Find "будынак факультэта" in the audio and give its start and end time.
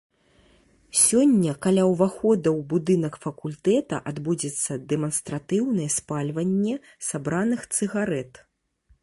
2.71-4.01